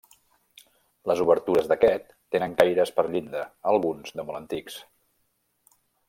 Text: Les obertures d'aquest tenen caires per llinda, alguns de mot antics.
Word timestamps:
Les 1.11 1.19
obertures 1.25 1.67
d'aquest 1.73 2.07
tenen 2.35 2.55
caires 2.61 2.93
per 2.95 3.05
llinda, 3.15 3.43
alguns 3.73 4.15
de 4.21 4.25
mot 4.31 4.39
antics. 4.45 4.79